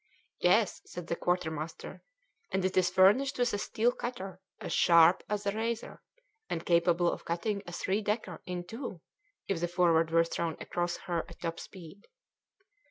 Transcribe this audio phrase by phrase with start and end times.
[0.39, 2.01] "Yes," said the quartermaster,
[2.51, 6.01] "and it is furnished with a steel cutter as sharp as a razor
[6.49, 9.01] and capable of cutting a three decker in two
[9.47, 12.07] if the Forward were thrown across her at top speed."